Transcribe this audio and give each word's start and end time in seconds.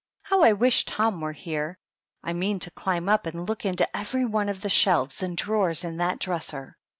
How 0.23 0.41
I 0.41 0.53
wish 0.53 0.85
Tom 0.85 1.21
were 1.21 1.31
here! 1.31 1.77
I 2.23 2.33
mean 2.33 2.57
to 2.61 2.71
climb 2.71 3.07
up 3.07 3.27
and 3.27 3.47
}ook 3.47 3.65
into 3.67 3.87
every 3.95 4.25
one 4.25 4.49
of 4.49 4.61
the 4.61 4.67
shelves 4.69 5.21
and 5.21 5.37
drawers 5.37 5.83
in 5.83 5.97
that 5.97 6.17
dresser." 6.17 6.75